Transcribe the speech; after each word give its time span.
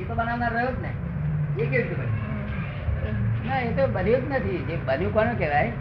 એ 0.00 0.04
તો 0.04 0.14
બનાવનાર 0.14 0.52
રહ્યો 0.54 0.72
જ 0.72 0.82
ને. 0.82 0.92
એ 1.62 1.66
કેવી 1.66 1.82
રીતે 1.82 1.94
બન્યું? 1.94 3.48
ના 3.48 3.56
એ 3.60 3.72
તો 3.72 3.86
બન્યું 3.86 4.20
જ 4.20 4.32
નથી. 4.32 4.58
જે 4.58 4.76
બન્યું 4.84 5.12
કોને 5.14 5.34
કહેવાય? 5.34 5.72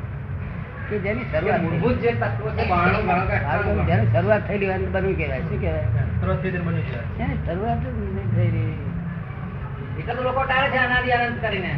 કે 0.89 0.99
જેની 0.99 1.25
શરૂઆત 1.31 1.59
થઈ. 1.59 1.65
મૂળભૂત 1.65 1.97
જે 1.97 2.11
તત્વો 2.11 2.49
છે 2.49 2.65
જેની 3.85 4.11
શરૂઆત 4.11 4.47
થયેલી 4.47 4.67
હોય 4.67 4.77
બન્યું 4.77 5.17
કહેવાય. 5.17 5.39
શું 5.39 5.61
કહેવાય? 5.61 5.85
સર્વસ્થિતિ 6.21 6.57
બન્યું 6.57 6.81
છે 6.81 7.45
શરૂઆત 7.45 7.77
જ 7.77 8.35
થઈ 8.35 8.49
રહી. 8.49 8.77
એટલે 9.99 10.13
તો 10.13 10.21
લોકો 10.23 10.43
ટાળે 10.43 10.69
છે 10.69 10.77
અનાદિ 10.77 11.09
અનંત 11.11 11.41
કરીને. 11.41 11.73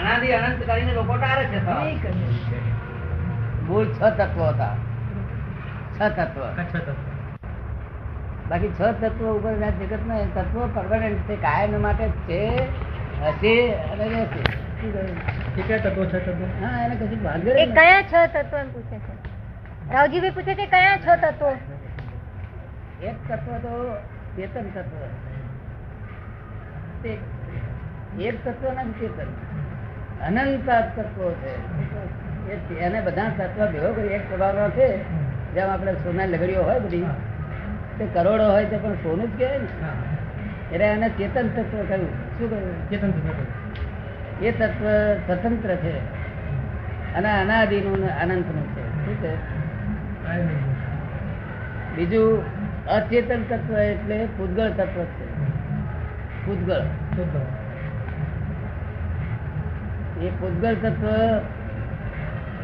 અનાદિ 0.00 0.28
અનંત 0.32 0.66
કરીને 0.66 0.92
લોકો 0.94 1.16
ટાળે 1.16 1.44
છે. 1.44 1.58
મૂળ 3.68 3.86
છ 3.86 4.02
તત્વો 4.18 4.44
હતા. 4.44 4.74
છ 5.96 6.12
તત્વ. 6.16 6.42
કચ્છ 6.56 6.76
તત્વ. 6.76 7.09
બાકી 8.50 8.68
છ 8.68 8.82
તત્વો 9.00 9.32
ઉપર 9.38 9.52
જગતના 9.80 10.22
તત્વો 10.36 10.62
પરમાનન્ટ 10.74 11.20
છે 11.28 11.34
કાયમ 11.42 11.74
માટે 11.82 12.06
છે 12.28 12.40
હશે 13.20 13.54
અને 13.92 14.06
રહેશે. 14.14 14.42
કયા 15.56 15.78
તત્વો 15.78 16.04
છે 16.04 16.18
તત્વો? 16.26 16.46
હા 16.62 16.78
એને 16.84 16.94
કશું 16.96 17.20
ભાંગર 17.22 17.54
જ 17.54 17.58
એ 17.58 17.66
કયા 17.78 18.02
છ 18.02 18.14
તત્વો 18.34 18.56
એમ 18.58 18.68
પૂછે 18.72 18.98
છે? 19.04 19.14
રાવજીભાઈ 19.92 20.30
પૂછે 20.30 20.54
છે 20.54 20.66
કયા 20.66 20.96
છ 20.96 21.08
તત્વો? 21.24 21.50
એક 23.02 23.16
તત્વ 23.28 23.54
તો 23.64 23.72
ચેતન 24.36 24.66
તત્વ 24.74 25.02
એક 28.20 28.36
તત્વ 28.44 28.68
નથી 28.72 28.98
ચેતન. 29.00 29.30
અનંત 30.26 30.68
તત્વો 30.98 31.26
છે. 31.40 31.52
એ 32.52 32.54
એને 32.84 32.98
બધા 33.00 33.30
તત્વ 33.38 33.60
ભેગો 33.72 33.90
કરી 33.92 34.14
એક 34.20 34.24
પ્રભાવનો 34.28 34.70
છે 34.70 34.86
જેમ 35.54 35.68
આપણે 35.70 35.92
સોના 35.94 36.26
લગડીઓ 36.26 36.62
હોય 36.62 36.80
બધી. 36.80 37.06
તે 38.00 38.06
કરોડો 38.06 38.52
હોય 38.52 38.64
તો 38.64 38.78
પણ 38.78 38.94
સોનું 38.94 39.36
જ 39.36 39.38
કહેવાય 39.38 39.58
ને? 39.58 39.64
એટલે 40.72 40.86
એને 40.86 41.08
ચેતન 41.08 41.48
તત્વ 41.48 41.84
કહ્યું. 41.88 42.38
શું 42.38 42.50
કહ્યું? 42.50 42.90
ચેતન 42.90 43.10
તત્વ. 43.10 44.44
એ 44.44 44.50
તત્વ 44.52 44.84
સ્વતંત્ર 45.26 45.74
છે. 45.74 45.98
અને 47.14 47.40
અનાદિનું 47.40 48.00
ને 48.00 48.12
અનંતનું 48.12 48.66
છે. 48.66 49.04
શું 49.04 49.14
છે 49.14 49.34
બીજું 51.96 52.42
અચેતન 52.86 53.42
તત્વ 53.42 53.78
એટલે 53.78 54.28
પૂતગળ 54.36 54.68
તત્વ 54.68 55.04
છે. 55.04 55.26
પૂતગળ. 56.46 56.80
એ 60.24 60.30
પૂતગળ 60.30 60.74
તત્વ 60.74 61.06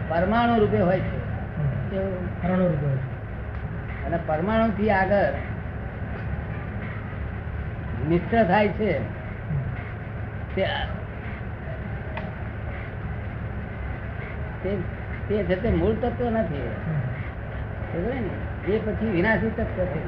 પરમાણુ 0.09 0.59
રૂપે 0.59 0.79
હોય 0.79 1.01
છે. 1.01 1.19
પરમાણુ 2.41 2.65
રૂપે 2.65 2.87
હોય 2.87 2.95
રૂપિયા. 2.95 3.16
અને 4.07 4.19
પરમાણુ 4.27 4.69
થી 4.69 4.91
આગળ 4.91 5.33
મિશ્ર 8.09 8.45
થાય 8.45 8.69
છે 8.69 8.99
તે 10.55 10.67
તે- 15.29 15.43
તે 15.43 15.71
મૂળ 15.71 15.95
તત્વ 15.95 16.31
નથી 16.31 16.71
એ 18.73 18.79
પછી 18.79 19.11
વિનાશી 19.11 19.51
તત્વ 19.51 19.85
છે. 19.85 20.01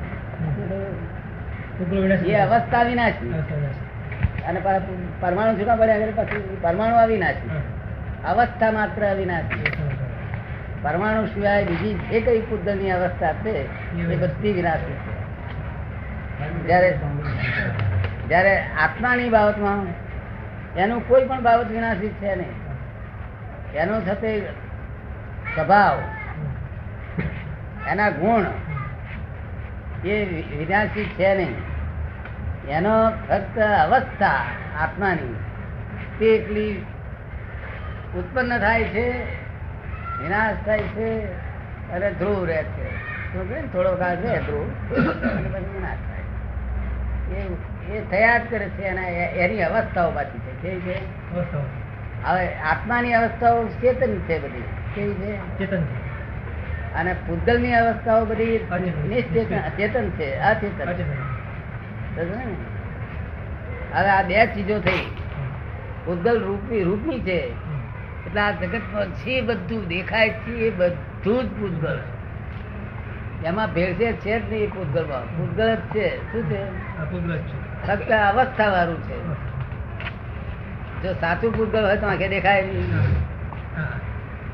એ 2.26 2.34
અવસ્થા 2.34 2.82
વિનાશી. 2.82 3.34
અને 4.48 4.60
પરમાણુ 5.20 5.58
છૂટા 5.58 5.76
પડ્યા 5.76 5.96
પછી 6.16 6.56
પરમાણુ 6.60 6.96
અવિનાશી. 6.96 7.50
અવસ્થા 8.28 8.72
માત્ર 8.72 9.10
અવિનાશી 9.10 9.77
પરમાણુ 10.88 11.28
સિવાય 11.28 11.64
બીજી 11.64 11.96
જે 12.10 12.18
કઈ 12.26 12.40
કુદરતની 12.48 12.92
અવસ્થા 12.92 13.34
છે, 13.42 13.52
એ 14.12 14.16
બધી 14.20 14.52
વિનાશી 14.58 14.98
છે 16.66 16.76
જ્યારે 18.28 18.54
આત્માની 18.84 19.30
બાબતમાં 19.30 19.82
એનું 20.76 21.00
કોઈ 21.08 21.24
પણ 21.24 21.42
બાબત 21.42 21.68
વિનાશી 21.70 22.14
છે 22.20 22.30
નહીં. 22.36 22.56
એનો 23.74 23.94
થતે 24.00 24.30
સ્વભાવ, 25.54 25.98
એના 27.92 28.10
ગુણ 28.10 28.46
એ 30.04 30.14
વિનાશી 30.58 31.08
છે 31.18 31.28
નહીં. 31.34 31.56
એનો 32.68 32.94
ફક્ત 33.28 33.56
અવસ્થા 33.84 34.40
આત્માની, 34.82 35.36
તે 36.18 36.26
એટલી 36.36 36.74
ઉત્પન્ન 38.18 38.52
થાય 38.58 38.84
છે 38.94 39.06
વિનાશ 40.22 40.56
થાય 40.66 40.78
છે 40.78 41.24
અને 41.92 42.12
ધ્રુવ 42.12 42.44
રહે 42.44 42.62
છે. 42.62 42.98
ને 43.38 43.62
થોડો 43.72 43.94
કાળ 43.94 44.16
રહે 44.16 44.38
ધ્રુવ? 44.38 44.94
અને 45.28 45.48
પછી 45.48 45.64
વિનાશ 45.64 45.98
થાય. 45.98 47.96
એ 47.96 48.00
થયા 48.10 48.38
જ 48.38 48.40
કરે 48.50 48.68
છે 48.68 48.88
અને 48.88 49.08
એની 49.24 49.62
અવસ્થાઓ 49.62 50.10
પાછી 50.10 50.38
છે. 50.38 50.62
કેવી 50.62 50.80
છે? 50.80 50.98
હવે 52.24 52.54
આત્માની 52.54 53.14
અવસ્થાઓ 53.14 53.64
ચેતન 53.64 54.18
છે 54.18 54.38
બધી. 54.38 54.62
કેવી 54.94 55.14
છે? 55.14 55.58
ચેતન 55.58 55.82
અને 56.96 57.12
પૂતગલની 57.12 57.74
અવસ્થાઓ 57.74 58.24
બધી 58.24 58.58
નિશ્ચેતન 59.08 59.56
ચેતન 59.56 60.10
છે. 60.10 60.38
અચેતન. 60.38 60.92
ને? 62.16 62.54
હવે 63.94 64.10
આ 64.10 64.22
બે 64.22 64.46
ચીજો 64.46 64.78
થઈ. 64.78 65.06
પૂતગલ 66.04 66.44
રૂપી 66.44 66.82
રૂપી 66.82 67.20
છે. 67.20 67.67
એટલે 68.28 68.40
આ 68.40 68.50
જગતમાં 68.50 69.06
છે 69.06 69.40
બધું 69.40 69.88
દેખાય 69.88 70.30
છે 70.30 70.50
એ 70.50 70.70
બધું 70.70 71.44
જ 71.44 71.60
પૂતગલ 71.60 71.98
એમાં 73.44 73.72
ભેળસેળ 73.74 74.12
છે 74.12 74.40
જ 74.40 74.52
નહીં 74.52 74.62
એ 74.62 74.66
પૂતગલ 74.66 75.74
જ 75.74 75.78
છે. 75.78 76.32
શું 76.32 76.42
છે? 76.42 76.66
જ. 77.46 77.88
ફક્ત 77.88 78.10
અવસ્થા 78.10 78.68
વાળું 78.68 79.02
છે. 79.02 79.18
જો 81.02 81.12
સાચું 81.12 81.56
પૂતગલ 81.56 81.84
હોય 81.84 81.96
તો 81.96 82.06
આંખે 82.06 82.28
દેખાય 82.28 82.62
નહીં. 82.62 82.92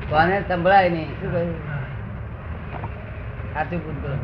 કોને 0.09 0.41
સંભળાય 0.41 0.89
નહીં. 0.89 1.11
શું 1.21 1.31
કહ્યું? 1.31 1.55
સાચું 3.53 3.85
પૂતગલ 3.85 4.17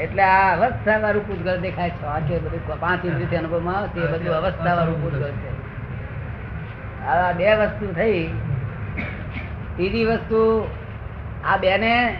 એટલે 0.00 0.22
આ 0.22 0.56
અવસ્થા 0.56 0.98
વાળું 0.98 1.26
પૂતગલ 1.26 1.60
દેખાય 1.60 1.90
છે. 1.90 2.04
આ 2.04 2.18
બધું. 2.18 2.80
પાંચ 2.80 3.04
ઇન્દ્રિય 3.04 3.38
અનુભવમાં 3.38 3.76
આવે 3.76 3.88
છે 3.88 4.00
એ 4.00 4.12
બધું 4.12 4.36
અવસ્થા 4.36 4.74
વાળું 4.74 5.02
પૂતગલ 5.02 5.30
છે. 5.30 5.63
આ 7.04 7.32
બે 7.32 7.54
વસ્તુ 7.54 7.92
થઈ. 7.92 8.26
ત્રીજી 9.76 10.04
વસ્તુ 10.04 10.68
આ 11.44 11.56
બેને 11.56 12.16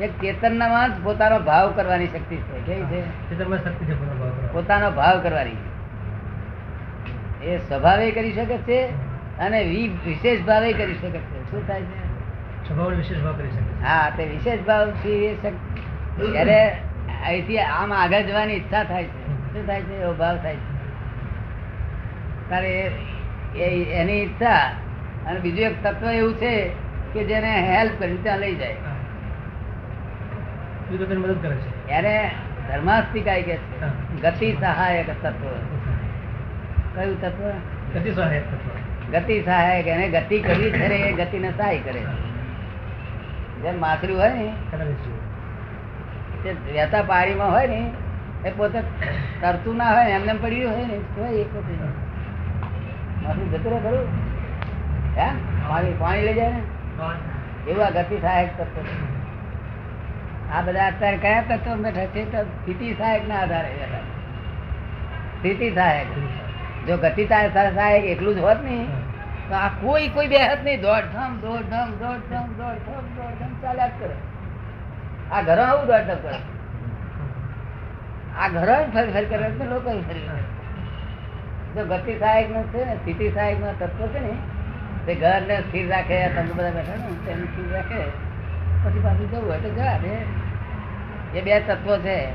એક 0.00 0.10
ચેતનમાં 0.20 0.96
જ 0.96 1.04
પોતાનો 1.04 1.38
ભાવ 1.38 1.72
કરવાની 1.76 2.06
શક્તિ 2.06 2.36
છે. 2.36 2.60
કેવી 2.60 2.82
છે? 2.82 3.30
ચેતનમાં 3.30 3.58
શક્તિ 3.58 3.84
છે 3.84 3.94
પોતાનો 4.52 4.90
ભાવ 4.90 5.20
કરવાનો. 5.20 5.50
એ 7.44 7.58
સ્વભાવે 7.58 8.10
કરી 8.10 8.32
શકે 8.32 8.56
છે 8.56 8.86
અને 9.38 9.64
વિ- 9.64 10.06
વિશેષ 10.06 10.42
ભાવે 10.42 10.72
કરી 10.72 10.94
શકે 10.94 11.18
છે. 11.18 11.50
શું 11.50 11.68
થાય 11.68 11.82
છે? 11.82 12.06
સ્વભાવને 12.68 12.96
વિશેષ 12.96 13.18
ભાવ 13.18 13.32
કરી 13.32 13.48
શકે 13.48 13.84
હા 13.84 14.10
તે 14.16 14.24
વિશેષ 14.24 14.60
ભાવથી 14.60 15.38
ત્યારે 16.32 16.70
અહીંથી 17.26 17.58
આમ 17.58 17.92
આગળ 17.92 18.22
જવાની 18.22 18.52
ઈચ્છા 18.52 18.84
થાય 18.84 19.04
છે 19.04 19.52
શું 19.52 19.66
થાય 19.66 19.82
છે? 19.82 20.02
એવો 20.02 20.12
ભાવ 20.12 20.36
થાય 20.36 20.56
છે. 20.56 20.75
તારે 22.50 22.90
એની 24.00 24.12
ઈચ્છા 24.12 24.72
અને 25.26 25.40
બીજું 25.40 25.60
એક 25.60 25.82
તત્વ 25.82 26.10
એવું 26.10 26.34
છે 26.34 26.68
કે 27.12 27.24
જેને 27.24 27.76
હેલ્પ 27.76 27.92
કરી 27.98 28.16
ત્યાં 28.16 28.38
લઈ 28.38 28.54
જાય. 28.54 28.76
મદદ 30.92 31.42
કરે 31.42 31.56
છે. 31.56 31.88
એને 31.88 32.30
ધર્માસ્તિકાય 32.68 33.42
કે 33.42 33.56
છે. 33.56 34.20
ગતિ 34.22 34.56
સહાયક 34.60 35.10
તત્વ. 35.22 35.48
કયું 36.94 37.20
તત્વ? 37.20 37.50
ગતિ 37.94 38.12
સહાયક 38.12 38.42
તત્વ. 38.42 39.18
ગતિ 39.18 39.42
સહાયક. 39.42 39.86
એને 39.86 40.08
ગતિ 40.08 40.38
કરવી 40.38 40.70
છે 40.70 40.88
ને 40.88 40.94
એ 40.94 41.12
ગતિને 41.12 41.52
સહાય 41.58 41.78
કરે 41.78 42.00
જેમ 43.62 43.80
માછલી 43.80 44.14
હોય 44.14 44.28
ને. 44.28 44.52
રહેતા 44.74 46.72
વહેતા 46.74 47.02
પાણીમાં 47.02 47.52
હોય 47.52 47.66
ને 47.66 47.90
એ 48.44 48.50
પોતે 48.50 48.80
તરતું 49.40 49.76
ના 49.76 49.90
હોય 49.90 50.10
એમને 50.10 50.34
પડ્યું 50.34 50.72
હોય 50.72 50.86
ને 50.86 51.20
હોય 51.20 51.30
એ 51.30 51.44
પોતે 51.44 52.05
માથું 53.26 53.52
જતું 53.52 53.72
રહે 53.72 53.80
ખરું? 53.80 54.06
હે? 55.16 55.28
પાણી 55.68 55.94
પાણી 55.98 56.22
લઈ 56.22 56.34
જાય 56.34 56.50
ને? 56.50 56.62
એવું 57.70 57.86
આ 57.86 57.90
ગતિ 57.90 58.20
સહાયક 58.20 58.58
તત્વ. 58.58 58.84
આ 60.56 60.60
બધા 60.60 60.86
અત્યારે 60.86 61.16
કયા 61.16 61.42
તત્વ 61.42 61.74
બેઠા 61.74 62.06
છે 62.06 62.32
તો 62.32 62.42
સ્થિતિ 62.42 62.94
સહાયક 62.94 63.28
ના 63.28 63.34
આધારે. 63.34 63.72
સ્થિતિ 65.38 65.70
સહાયક 65.70 66.06
જો 66.86 66.96
ગતિ 66.96 67.26
સહાયક 67.26 68.04
એટલું 68.04 68.34
જ 68.34 68.38
હોત 68.38 68.64
નહીં 68.64 68.86
તો 69.48 69.54
આ 69.54 69.68
કોઈ 69.68 70.08
કોઈ 70.08 70.26
બેહત 70.26 70.64
નહીં. 70.64 70.80
દોડધામ 70.80 71.40
દોડધામ 71.40 71.90
દોડધામ 71.90 72.46
દોડધામ 72.46 73.04
દોડધામ 73.16 73.60
ચાલ્યા 73.62 73.86
જ 73.86 73.90
કરે. 74.00 74.14
આ 75.32 75.42
ઘરો 75.42 75.62
આવું 75.62 75.86
દોડધામ 75.86 76.18
કરે. 76.22 76.38
આ 78.38 78.48
ઘરો 78.48 78.76
ફરી 78.94 79.12
ફરી 79.12 79.24
કરે 79.24 79.64
લોકો 79.64 79.90
ફરી. 79.90 80.28
જો 81.76 81.84
ગતિ 81.84 82.18
સહાયકનું 82.18 82.64
છે 82.64 82.84
ને 82.84 82.94
સ્થિતિ 82.94 83.30
સહાયક 83.30 83.60
નો 83.60 83.72
તત્વ 83.78 84.06
છે 84.06 84.20
ને 84.20 84.32
તે 85.06 85.14
ઘર 85.14 85.42
ને 85.46 85.60
સ્થિર 85.60 85.88
રાખે 85.88 86.24
આ 86.24 86.28
તમે 86.28 86.52
બધા 86.52 86.70
બેઠા 86.70 86.96
ને 86.96 87.26
તેને 87.26 87.44
સ્થિર 87.44 87.72
રાખે. 87.72 88.00
પછી 88.84 89.00
પાછું 89.00 89.30
જવું 89.30 89.50
હોય 89.50 89.58
તો 89.58 89.70
જા 89.70 89.98
ને 89.98 91.38
એ 91.38 91.42
બે 91.42 91.60
તત્વો 91.60 91.98
છે. 91.98 92.28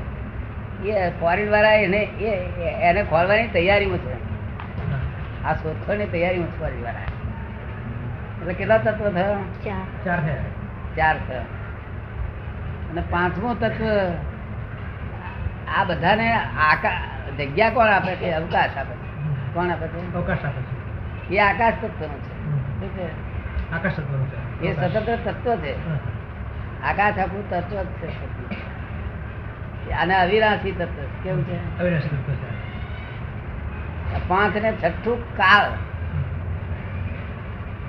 એ 0.84 1.10
ફોરેન 1.10 1.50
વાળા 1.50 1.72
એને 1.72 1.96
એ 1.96 2.26
એ- 2.62 2.90
એને 2.90 3.02
ખોલવાની 3.02 3.48
તૈયારીમાં 3.48 3.98
છે. 3.98 4.12
આ 5.44 5.54
શોધખોળની 5.54 6.06
તૈયારીમાં 6.06 6.48
છે 6.48 6.58
ફોરેન 6.58 6.84
વાળા. 6.84 7.00
એટલે 8.40 8.54
કેટલા 8.54 8.78
તત્વ 8.78 9.10
થયો 9.10 9.34
ચાર. 9.64 10.04
ચાર 10.04 10.20
છે. 10.20 10.96
ચાર 10.96 11.16
થયો 11.28 11.40
અને 12.90 13.02
પાંચમું 13.10 13.60
તત્વ 13.60 13.84
આ 15.76 15.84
બધાને 15.84 16.32
આકા 16.58 16.90
જગ્યા 17.38 17.70
કોણ 17.70 17.86
આપે 17.86 18.16
છે? 18.16 18.30
અવકાશ 18.30 18.76
આપે 18.76 18.94
છે. 18.94 19.01
કોણ 19.54 19.70
આપે 19.70 19.86
છે 19.86 20.14
અવકાશ 20.14 20.44
આપે 20.44 20.62
છે. 20.62 21.34
એ 21.34 21.38
આકાશ 21.38 21.74
તત્વનું 21.82 22.82
છે. 22.82 23.10
આકાશ 23.72 23.92
તત્વનું 23.92 24.26
છે. 24.26 24.62
એ 24.62 24.74
સ્વતંત્ર 24.74 25.16
તત્વ 25.16 25.56
છે. 25.56 25.76
આકાશ 26.82 27.18
આપણું 27.18 27.50
તત્વ 27.50 27.82
જ 27.82 27.86
છે. 27.86 28.32
અને 29.92 30.14
અવિરાશી 30.14 30.72
તત્વ 30.72 31.22
કેવું 31.22 31.44
છે? 31.44 31.78
અવિરાશી 31.78 32.08
તત્વ 32.08 32.32
છે. 32.32 32.62
પાંચ 34.28 34.56
ને 34.56 34.74
છઠ્ઠું 34.84 35.36
કાળ. 35.36 35.70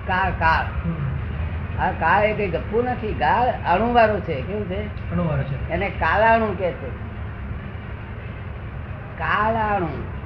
કાળ 0.08 0.32
કાળ. 0.32 0.66
આ 1.82 1.92
કાળ 1.92 2.24
એ 2.24 2.34
કઈ 2.34 2.50
ગપ્પું 2.50 2.84
નથી. 2.84 3.14
કાળ 3.14 3.76
અણુવાળું 3.76 4.22
છે. 4.22 4.42
કેવું 4.42 4.70
છે? 4.70 5.12
અણુવાળો 5.12 5.44
છે. 5.44 5.70
એને 5.70 5.90
કાળાણું 5.90 6.58
કે 6.58 6.72
છે. 6.72 6.90
કાળાણું? 9.18 10.23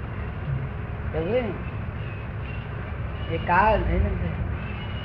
એ 1.17 1.43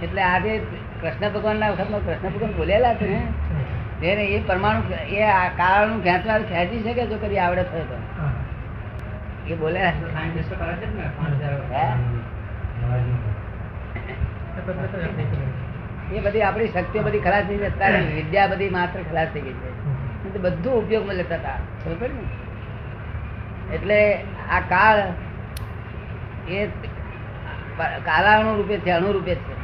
એટલે 0.05 0.23
આજે 0.23 0.59
કૃષ્ણ 1.03 1.31
ભગવાન 1.33 1.57
ના 1.57 1.71
વખતમાં 1.71 2.01
કૃષ્ણ 2.07 2.29
ભગવાન 2.29 2.53
બોલેલા 2.53 2.95
છે 2.95 3.19
એ 4.03 4.41
પરમાણુ 4.47 4.83
એ 5.09 5.23
આ 5.23 5.49
કાળનું 5.49 6.05
ખેંચવાનું 6.05 6.49
ખેંચી 6.49 6.83
શકે 6.83 7.07
જો 7.07 7.17
કદી 7.17 7.39
આવડે 7.39 7.63
થયો 7.63 7.85
તો. 7.85 7.95
એ 9.47 9.55
હે? 11.71 11.89
એ 16.13 16.21
બધી 16.21 16.43
આપણી 16.43 16.69
શક્તિઓ 16.69 17.03
બધી 17.03 17.19
ખલાસ 17.19 17.45
થઈ 17.45 17.57
જતા 17.57 17.89
વિદ્યા 17.89 18.47
બધી 18.47 18.71
માત્ર 18.71 19.01
ખલાસ 19.11 19.29
થઈ 19.35 19.41
ગઈ 19.41 19.53
છે. 19.53 20.39
બધું 20.39 20.79
ઉપયોગમાં 20.79 21.15
લેતા 21.15 21.35
હતા. 21.35 21.59
ખબર 21.85 22.09
ને? 22.09 22.23
એટલે 23.75 24.15
આ 24.51 24.61
કાળ 24.61 25.01
એ 26.49 26.67
કાલાણુ 28.05 28.57
રૂપે 28.57 28.79
છે 28.79 28.91
અણુરૂપે 28.91 29.35
છે. 29.35 29.63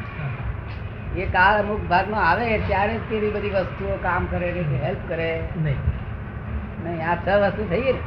એ 1.20 1.26
કાળ 1.26 1.58
અમુક 1.58 1.80
ભાગનો 1.88 2.16
આવે 2.16 2.58
ત્યારે 2.58 2.94
જ 2.94 3.00
તેવી 3.10 3.30
બધી 3.30 3.50
વસ્તુઓ 3.50 3.96
કામ 3.96 4.26
કરે 4.26 4.50
હેલ્પ 4.50 4.98
કરે. 5.08 5.42
નહીં. 5.56 7.10
આ 7.10 7.14
છ 7.14 7.28
વસ્તુ 7.28 7.69
થઈ 7.69 7.80
ગઈ 7.80 7.92
ને. 7.92 7.98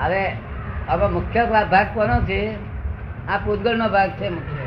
હવે 0.00 0.32
હવે 0.88 1.06
મુખ્ય 1.08 1.44
ભાગ 1.44 1.86
કોનો 1.94 2.20
છે? 2.20 2.54
આ 3.28 3.38
પૂતગળનો 3.44 3.88
ભાગ 3.88 4.10
છે 4.10 4.28
મુખ્ય. 4.28 4.66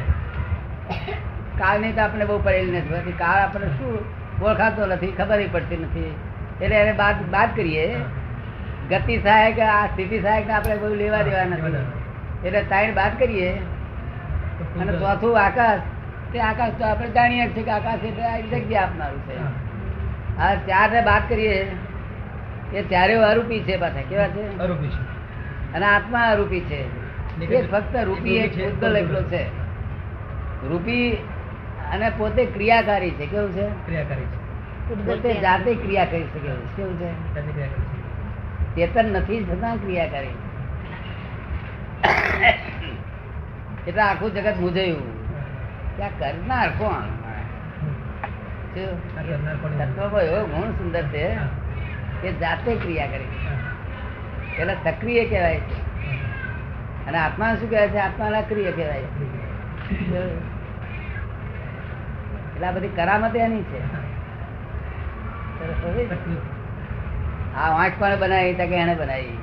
કાળની 1.59 1.91
તો 1.91 2.01
આપણે 2.01 2.25
બહુ 2.25 2.41
પડેલી 2.44 2.71
નથી 2.71 3.12
કાળ 3.12 3.39
આપણે 3.39 3.68
શું 3.68 4.00
ઓળખાતો 4.44 4.85
નથી 4.85 5.12
ખબર 5.12 5.41
પડતી 5.51 5.77
નથી. 5.77 6.15
એટલે 6.62 6.75
એને 6.75 6.94
બાદ 6.94 7.15
બાદ 7.31 7.50
કરીએ. 7.56 7.95
ગતિ 8.89 9.18
સહાયક 9.18 9.59
આ 9.59 9.85
સ્થિતિ 9.85 10.19
સહાયક 10.21 10.50
આપણે 10.50 10.77
બહુ 10.77 10.95
લેવા 10.95 11.21
દેવા 11.21 11.44
નથી. 11.44 12.03
એટલે 12.45 12.62
ત્રણ 12.62 12.94
બાદ 12.94 13.19
કરીએ. 13.19 13.50
અને 14.80 14.92
ચોથું 14.92 15.45
આકાશ. 15.45 15.80
તે 16.34 16.40
આકાશ 16.40 16.72
તો 16.80 16.86
આપણે 16.86 17.10
જાણીએ 17.10 17.48
છીએ 17.48 17.63
કે 17.63 17.72
આકાશ 17.72 18.06
એટલે 18.06 18.24
આ 18.24 18.40
જગ્યા 18.40 18.81
આપનારું 18.81 19.19
છે. 19.19 19.38
આ 20.38 20.56
ચાર 20.56 20.92
ને 20.92 21.01
બાદ 21.01 21.22
કરીએ. 21.30 21.72
એ 22.74 22.81
ચારે 22.81 23.13
અરૂપી 23.13 23.60
છે 23.60 23.78
પાછા. 23.78 24.01
કેવા 24.10 24.28
છે? 24.28 24.60
અરૂપી 24.60 24.88
છે. 24.88 25.13
અને 25.74 25.86
આત્મા 25.86 26.19
અરૂપી 26.19 26.60
છે. 26.60 27.04
એ 27.45 27.68
ફક્ત 27.68 27.95
રૂપી 27.95 28.38
એક 28.38 28.54
શુદ્ધ 28.54 28.84
લખેલો 28.84 29.24
છે. 29.24 29.44
રૂપી 30.69 31.12
અને 31.94 32.12
પોતે 32.18 32.45
ક્રિયાકારી 32.45 33.12
છે. 33.12 33.25
કેવું 33.25 33.51
છે? 33.51 33.68
ક્રિયાકારી 33.68 34.22
છે. 34.22 35.06
પોતે 35.06 35.34
જાતે 35.42 35.75
ક્રિયા 35.75 36.06
કરી 36.06 36.24
શકે 36.24 36.40
છે. 36.40 36.75
કેવું 36.75 37.00
છે? 37.00 37.10
છે. 37.51 37.94
ચેતન 38.75 39.13
નથી 39.13 39.44
છતાં 39.44 39.78
ક્રિયાકારી. 39.78 40.28
એટલે 43.88 44.02
આખું 44.02 44.34
જગત 44.34 44.58
મૂંઝાયું 44.60 45.08
કે 45.98 46.04
આ 46.04 46.12
કરનાર 46.20 46.70
કોણ? 46.70 47.08
એવો 48.78 50.46
ગુણ 50.46 50.72
સુંદર 50.72 51.04
છે 51.04 51.24
એ 51.24 51.38
કે 52.22 52.30
જાતે 52.34 52.72
ક્રિયા 52.76 53.08
કરી 53.08 53.32
પેલા 54.58 54.78
સક્રિય 54.84 55.24
કહેવાય 55.26 55.60
છે. 55.60 55.78
અને 57.08 57.18
આત્મા 57.18 57.56
શું 57.56 57.70
કહેવાય 57.70 57.90
છે? 57.90 58.00
આત્મા 58.00 58.42
ક્રિય 58.42 58.72
કહેવાય 58.72 59.08
એટલે 62.54 62.68
આ 62.68 62.72
બધી 62.72 62.88
કરામત 62.88 63.36
એની 63.36 63.64
છે. 63.64 63.82
આ 67.56 67.68
વાંચ 67.70 67.94
પણ 68.00 68.20
બનાવી 68.20 68.54
તકે 68.54 68.76
એને 68.76 68.96
બનાવી. 68.96 69.38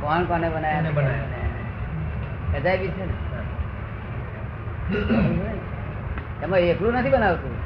કોણ 0.00 0.24
કોને 0.24 0.46
એને 0.46 0.90
બનાવ્યા 0.90 0.90
બનાવ્યા. 0.90 2.76
છે 2.76 3.06
ને? 3.06 3.12
એમાં 6.42 6.58
એકલું 6.58 6.92
નથી 6.92 7.10
બનાવતું. 7.10 7.56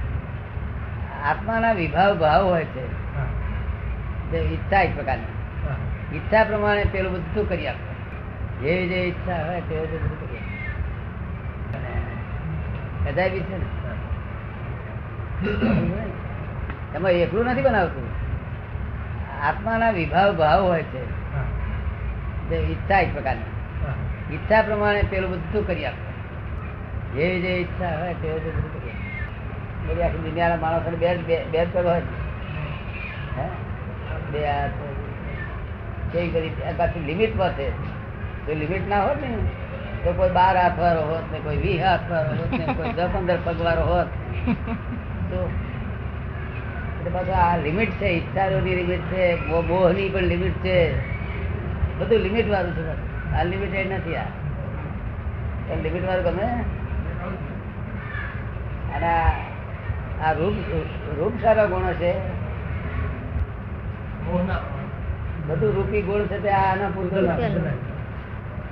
આત્માના 1.29 1.73
વિભાવ 1.73 2.19
ભાવ 2.19 2.45
હોય 2.45 2.65
છે. 2.65 2.87
જે 4.31 4.39
ઈચ્છા 4.39 4.81
એક 4.81 4.97
પ્રકારની. 4.97 6.17
ઈચ્છા 6.17 6.45
પ્રમાણે 6.45 6.85
પેલું 6.85 7.13
બધું 7.13 7.49
કરી 7.49 7.67
આપે? 7.67 7.93
જેવી 8.61 8.89
જે 8.89 8.95
ઈચ્છા 8.95 9.47
હોય 9.47 9.61
તેવું 9.61 9.91
તે 9.91 9.97
બધું 9.97 10.21
કરી 10.21 10.39
આપે. 10.39 10.53
કદાય 13.11 13.31
બી 13.31 13.41
છે 13.41 13.59
ને? 13.59 13.65
એમાં 16.95 17.11
એકલું 17.11 17.45
નથી 17.45 17.63
બનાવતું. 17.63 18.09
આત્માના 19.47 19.91
વિભાવ 19.91 20.37
ભાવ 20.37 20.63
હોય 20.63 20.83
છે. 20.83 21.22
ઈચ્છા 22.57 23.01
એક 23.01 23.15
પ્રકારની. 23.15 24.35
ઈચ્છા 24.35 24.63
પ્રમાણે 24.63 25.03
પેલું 25.11 25.31
બધું 25.31 25.67
કરી 25.67 25.87
આપે. 25.87 26.13
જેવી 27.15 27.41
જે 27.41 27.49
ઈચ્છા 27.49 27.99
હોય 28.01 28.15
તે 28.15 28.33
બધું 28.33 28.73
કરી 28.73 28.91
આપે. 28.91 29.93
બધી 29.93 30.03
આખી 30.03 30.19
દુનિયાના 30.19 30.57
માણસો 30.57 30.97
બે 30.97 31.17
બે- 31.17 31.65
પગ 31.65 31.87
હોય. 31.87 32.03
હે? 33.39 33.49
બે 34.33 34.51
હાથ 34.51 34.71
કરી 36.13 36.51
પાછી 36.77 37.01
લિમિટ 37.01 37.39
પર 37.39 37.53
છે 37.53 37.71
તો 38.47 38.55
લિમિટ 38.55 38.89
ના 38.89 39.05
હોત 39.05 39.17
ને 39.23 39.37
તો 40.05 40.13
કોઈ 40.13 40.31
બાર 40.31 40.57
હાથ 40.57 40.79
વાળો 40.79 41.01
હોત 41.01 41.33
ને 41.33 41.39
કોઈ 41.39 41.57
વીસ 41.57 41.83
હાથ 41.83 42.11
વાળો 42.11 42.31
હોત 42.31 42.51
ને 42.53 42.75
કોઈ 42.77 42.93
દસ 42.93 43.09
પંદર 43.13 43.39
પગ 43.45 43.61
વાળો 43.61 43.83
હોત. 43.83 44.07
તો 45.31 45.51
એટલે 46.99 47.11
પાછું 47.11 47.37
આ 47.37 47.57
લિમિટ 47.57 47.91
છે 47.91 48.07
ઈચ્છાઓની 48.07 48.75
લિમિટ 48.75 49.01
છે 49.01 49.47
મોહની 49.47 50.09
પણ 50.09 50.21
લિમિટ 50.21 50.53
છે. 50.53 51.12
બધું 52.03 52.19
લિમિટ 52.19 52.51
વાળું 52.51 52.73
છે 52.73 52.89
અનલિમિટેડ 53.37 53.93
નથી 53.93 54.17
આ. 54.17 54.23
લિમિટ 55.83 56.09
વાળું 56.09 56.25
ગમે? 56.25 56.65
અને 58.95 59.09
આ- 60.25 60.33
રૂપ 60.33 60.55
રૂપ 61.19 61.43
સારા 61.43 61.65
ગુણો 61.65 61.93
છે? 61.93 62.19
બધું 65.47 65.75
રૂપી 65.75 66.03
ગુણ 66.03 66.21
છે 66.21 66.43
તે 66.43 66.51
આના 66.51 66.89
પૂતગલ 66.89 67.27
પૂતગલ. 67.27 67.71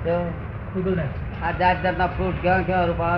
તો? 0.03 0.33
પૂતગલના 0.73 1.03
છે. 1.03 1.41
આ 1.41 1.51
જાત 1.51 1.83
જાતના 1.83 2.07
ફ્રૂટ 2.07 2.35
કેવા 2.41 2.57
કેવા 2.57 2.85
રૂપાળા? 2.85 3.15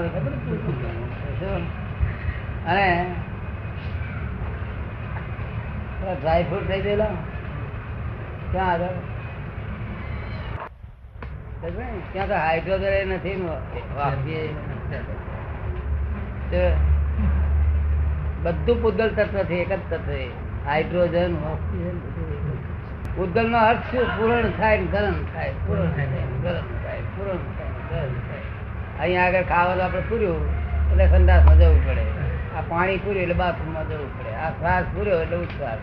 અને 2.67 3.15
ડ્રાય 6.21 6.43
ફ્રૂટ 6.43 6.67
થઈ 6.67 6.81
ગયેલા 6.81 7.05
ક્યાં 8.51 8.71
આગળ? 8.71 9.12
ત્યાં 11.63 12.27
તો 12.29 12.35
હાઇડ્રોજન 12.35 13.11
નથી 13.15 13.35
બધું 18.43 18.77
પૂદલ 18.81 19.09
તત્વ 19.17 19.43
છે, 19.49 19.55
એક 19.63 19.71
જ 19.71 19.73
તત્વ 19.91 20.09
હાઇડ્રોજન. 20.65 21.33
પૂતગલ 23.15 23.47
નો 23.53 23.59
અર્થ 23.69 23.85
શું? 23.91 24.05
પૂરણ 24.17 24.49
થાય 24.57 24.77
ગરમ 24.93 25.17
થાય. 25.33 25.53
પૂરણ 25.67 25.91
થાય, 25.95 26.25
ગરમ 26.43 26.67
થાય 26.83 27.01
પૂરણ 27.15 27.43
થાય 27.89 28.07
અહીંયા 28.99 29.27
આગળ 29.27 29.45
ખાવાનું 29.51 29.83
આપણે 29.85 30.03
પૂર્યું, 30.09 30.43
એટલે 30.91 31.05
સંદાસમાં 31.13 31.57
જવું 31.61 31.79
પડે. 31.85 32.03
આ 32.55 32.63
પાણી 32.71 32.99
પૂર્યું 33.05 33.23
એટલે 33.25 33.37
બાથરૂમમાં 33.43 33.85
જવું 33.91 34.09
પડે. 34.17 34.31
આ 34.43 34.51
શ્વાસ 34.57 34.85
પૂર્યો 34.95 35.19
એટલે 35.25 35.37
ઉચ્છ્વાસ. 35.45 35.81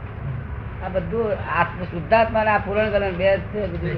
આ 0.83 0.91
બધું 0.95 1.27
આત્મ 1.61 1.81
શુદ્ધાત્મા 1.95 2.45
આ 2.57 2.61
પૂરણ 2.69 2.89
ગલન 2.97 3.15
બે 3.23 3.29
જ 3.37 3.41
છે, 3.55 3.61
બધું. 3.73 3.97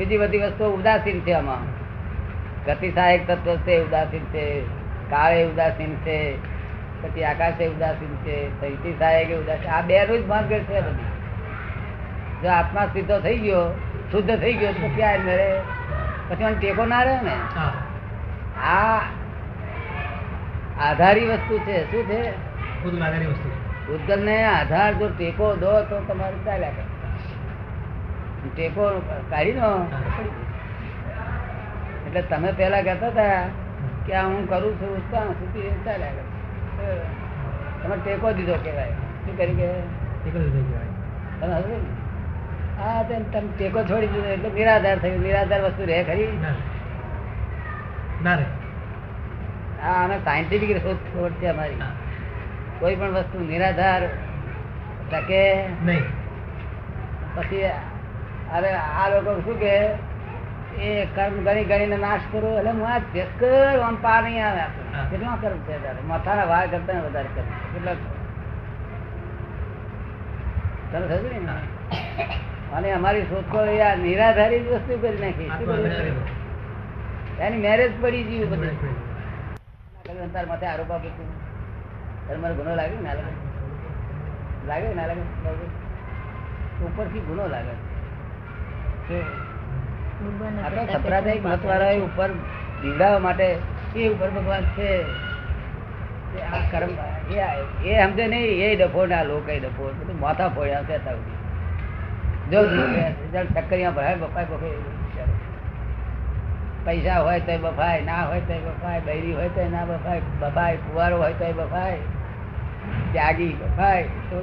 બીજી 0.00 0.18
બધી 0.18 0.38
વસ્તુઓ 0.38 0.68
ઉદાસીન 0.68 1.20
છે 1.20 1.32
આમાં. 1.32 1.62
ગતિ 2.66 2.92
સહાયક 2.92 3.26
તત્વ 3.26 3.56
છે 3.56 3.86
ઉદાસીન 3.86 4.24
છે 4.24 4.60
કાળે 5.10 5.44
ઉદાસીન 5.44 5.94
છે 5.94 6.34
પછી 7.02 7.24
આકાશે 7.24 7.66
ઉદાસીન 7.66 8.16
છે 8.16 8.60
સૈતી 8.60 8.96
સહાયક 8.98 9.30
ઉદાસીન. 9.30 9.70
આ 9.70 9.80
બે 9.80 10.04
રોજ 10.04 10.20
જ 10.20 10.52
છે 10.52 10.80
બધી. 10.80 11.02
જો 12.42 12.48
આત્મા 12.48 12.86
સીધો 12.86 13.20
થઈ 13.20 13.38
ગયો 13.38 13.70
શુદ્ધ 14.12 14.38
થઈ 14.38 14.52
ગયો 14.52 14.72
તો 14.72 14.90
ક્યાં 14.96 15.18
મેળે? 15.18 15.60
પછી 16.28 16.44
મને 16.44 16.54
ટેકો 16.54 16.86
ના 16.86 17.02
રહે 17.02 17.18
ને? 17.22 17.36
આ 18.60 19.00
આધારી 20.80 21.28
વસ્તુ 21.28 21.58
છે. 21.58 21.84
શું 21.90 22.04
છે? 22.04 22.30
ભૂતગલ 23.86 24.24
ને 24.24 24.44
આધાર 24.44 24.94
જો 24.94 25.08
ટેકો 25.08 25.56
દો 25.56 25.82
તો 25.82 26.00
તમારે 26.00 26.44
ચાલ્યા 26.44 26.70
કરે. 26.70 26.99
ટેકો 28.48 28.84
કાઢી 29.30 29.52
નો 29.52 29.70
એટલે 32.06 32.22
તમે 32.22 32.50
પેલા 32.52 32.82
કહેતા 32.82 33.08
હતા 33.08 33.40
કે 34.06 34.12
આ 34.14 34.26
હું 34.26 34.48
કરું 34.48 34.74
છું 34.80 34.92
ત્યાં 35.10 35.32
સુધી 35.40 35.70
ચાલ્યા 35.84 36.26
તમે 37.82 37.96
ટેકો 38.04 38.26
દીધો 38.32 38.56
કેવાય 38.64 38.94
શું 39.24 39.34
કરી 39.38 39.54
કે? 39.54 39.68
એક 40.26 40.34
જ 40.34 40.46
કહેવાય. 40.54 40.90
તમે 41.40 41.76
હા 42.78 43.00
ટેકો 43.56 43.80
છોડી 43.82 44.06
દીધો 44.06 44.30
એટલે 44.36 44.50
નિરાધાર 44.50 44.98
થયું. 44.98 45.22
નિરાધાર 45.22 45.60
વસ્તુ 45.60 45.82
રહે 45.90 45.98
ખરી? 46.04 46.30
ના 48.24 48.36
હા 49.82 49.98
અમે 50.04 50.16
સાયન્ટિફિક 50.24 50.70
શોધ 50.76 51.32
છે 51.32 51.46
અમારી. 51.46 51.78
કોઈ 52.80 52.96
પણ 52.96 53.12
વસ્તુ 53.12 53.36
નિરાધાર 53.44 54.02
ટકે 55.12 55.42
નહીં. 55.84 56.04
પછી 57.34 57.64
અરે 58.56 58.70
આ 58.74 59.08
લોકો 59.12 59.32
શું 59.44 59.56
કે? 59.60 59.74
એ 60.80 60.88
કર્મ 61.14 61.34
ગણી 61.46 61.64
ગણીને 61.64 61.96
નાશ 62.04 62.24
કરો 62.32 62.50
એટલે 62.58 62.70
હું 62.70 62.86
આ 62.92 63.00
ચક્કર 63.14 63.80
આમ 63.86 63.96
પાર 64.04 64.22
નહીં 64.22 64.46
આવે 64.46 64.64
કેટલા 65.10 65.36
કર્મ 65.42 65.58
છે 65.66 65.74
તારે? 65.84 66.00
માથાના 66.10 66.46
વાર 66.52 66.64
કરતા 66.72 67.00
વધારે 67.06 67.30
કર્મ 67.34 67.48
કેટલા 67.74 67.96
તને 70.90 71.04
થયું 71.10 71.44
ને? 71.48 71.56
અને 72.76 72.88
અમારી 72.92 73.26
શોધખોળ 73.30 73.68
આ 73.88 73.92
નિરાધારી 74.04 74.62
વસ્તુ 74.70 74.92
કરી 75.02 75.20
નાખી. 75.24 75.50
એની 77.40 77.62
મેરેજ 77.66 77.92
પડી 78.02 78.24
ગયું 78.30 78.50
બધું. 78.50 80.32
તાર 80.32 80.46
માથે 80.46 80.66
આરોપ 80.66 80.90
આપું 80.96 81.12
છું. 81.18 81.28
તારે 82.26 82.38
મારે 82.40 82.54
ગુનો 82.54 82.72
લાગે 82.80 82.96
ના 83.04 83.14
લાગે 83.20 83.34
લાગે 84.68 84.88
ના 84.98 85.06
લાગે 85.10 85.24
લાગે? 85.44 85.66
ઉપરથી 86.88 87.24
ગુનો 87.30 87.44
લાગે 87.54 87.74
સંપ્રદાયિક 90.92 92.02
ઉપર 92.02 92.30
દીવડાવવા 92.82 93.18
માટે 93.18 93.48
એ 93.96 94.08
ઉપર 94.08 94.28
ભગવાન 94.30 94.64
છે. 94.76 94.90
એ 96.30 96.40
આ 96.40 96.60
કર્મ 96.72 96.90
એ 97.30 97.36
એ 97.90 97.92
સમજે 98.02 98.24
નહીં 98.26 98.62
એ 98.64 98.76
ડફો 98.76 99.06
ના 99.06 99.22
લોકો 99.22 99.52
ડફો. 99.62 99.84
બધું 100.00 100.20
માથા 100.20 100.48
ફોડ્યા 100.48 100.82
છે 100.82 100.96
જો 102.50 102.60
ચક્કરિયા 103.54 103.90
ભરાય 103.90 104.16
બફાય 104.16 104.44
બફાય 104.44 104.78
પૈસા 106.84 107.18
હોય 107.20 107.40
તો 107.40 107.54
બફાય 107.58 108.00
ના 108.02 108.22
હોય 108.24 108.40
તો 108.40 108.54
બફાય 108.66 109.00
બૈરી 109.00 109.34
હોય 109.34 109.48
તો 109.48 109.62
ના 109.70 109.84
બફાય 109.84 110.20
બફાય 110.40 110.76
કુવારો 110.76 111.16
હોય 111.22 111.32
તો 111.32 111.52
બફાય 111.52 111.98
ત્યાગી 113.12 113.52
બફાય. 113.52 114.02
તો 114.30 114.36